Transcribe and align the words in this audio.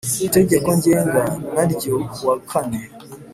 Itegeko 0.27 0.69
ngenga 0.77 1.23
n 1.53 1.57
ryo 1.71 1.95
ku 2.13 2.21
wa 2.27 2.35
kane 2.49 2.81